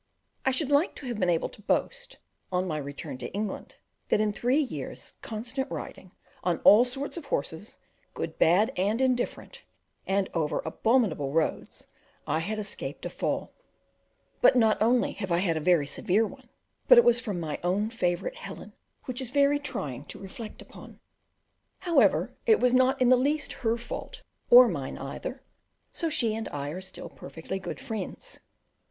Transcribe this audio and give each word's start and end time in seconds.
I 0.47 0.49
should 0.49 0.71
like 0.71 0.95
to 0.95 1.05
have 1.05 1.19
been 1.19 1.29
able 1.29 1.49
to 1.49 1.61
boast, 1.61 2.17
on 2.51 2.67
my 2.67 2.79
return 2.79 3.19
to 3.19 3.31
England, 3.33 3.75
that 4.09 4.19
in 4.19 4.33
three 4.33 4.57
years' 4.57 5.13
constant 5.21 5.69
riding, 5.69 6.11
on 6.43 6.57
all 6.63 6.85
sorts 6.85 7.17
of 7.17 7.25
horses, 7.25 7.77
good, 8.15 8.39
bad, 8.39 8.73
and 8.75 8.99
indifferent, 8.99 9.61
and 10.07 10.27
over 10.33 10.59
abominable 10.65 11.31
roads, 11.31 11.85
I 12.25 12.39
had 12.39 12.57
escaped 12.57 13.05
a 13.05 13.11
fall; 13.11 13.53
but 14.41 14.55
not 14.55 14.81
only 14.81 15.11
have 15.11 15.31
I 15.31 15.37
had 15.37 15.55
a 15.55 15.59
very 15.59 15.85
severe 15.85 16.25
one, 16.25 16.49
but 16.87 16.97
it 16.97 17.03
was 17.03 17.19
from 17.19 17.39
my 17.39 17.59
own 17.63 17.91
favourite 17.91 18.37
Helen, 18.37 18.73
which 19.05 19.21
is 19.21 19.29
very 19.29 19.59
trying 19.59 20.05
to 20.05 20.17
reflect 20.17 20.63
upon. 20.63 20.99
However, 21.81 22.33
it 22.47 22.59
was 22.59 22.73
not 22.73 22.99
in 22.99 23.09
the 23.09 23.17
least 23.17 23.53
her 23.61 23.77
fault, 23.77 24.23
or 24.49 24.67
mine 24.67 24.97
either; 24.97 25.43
so 25.93 26.09
she 26.09 26.33
and 26.33 26.47
I 26.49 26.69
are 26.69 26.81
still 26.81 27.07
perfectly 27.09 27.59
good 27.59 27.79
friends. 27.79 28.39